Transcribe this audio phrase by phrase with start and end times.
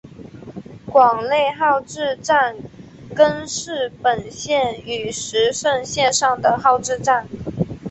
[0.87, 2.55] 广内号志站
[3.15, 7.27] 根室本线与石胜线上的号志站。